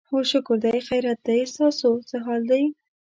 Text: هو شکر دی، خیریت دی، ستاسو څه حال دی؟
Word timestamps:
هو 0.09 0.19
شکر 0.31 0.55
دی، 0.63 0.77
خیریت 0.87 1.19
دی، 1.27 1.39
ستاسو 1.53 1.89
څه 2.09 2.15
حال 2.25 2.41
دی؟ 2.51 2.63